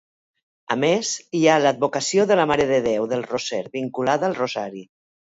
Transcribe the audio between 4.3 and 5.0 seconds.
rosari.